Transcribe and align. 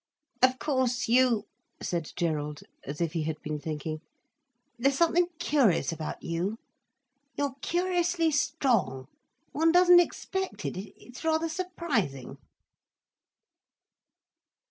"Of 0.41 0.57
course 0.57 1.07
you," 1.07 1.45
said 1.79 2.09
Gerald, 2.15 2.61
as 2.83 3.01
if 3.01 3.13
he 3.13 3.21
had 3.25 3.39
been 3.43 3.59
thinking; 3.59 4.01
"there's 4.79 4.97
something 4.97 5.27
curious 5.37 5.91
about 5.91 6.23
you. 6.23 6.57
You're 7.37 7.53
curiously 7.61 8.31
strong. 8.31 9.09
One 9.51 9.71
doesn't 9.71 9.99
expect 9.99 10.65
it, 10.65 10.75
it 10.75 10.95
is 11.17 11.23
rather 11.23 11.47
surprising." 11.49 12.37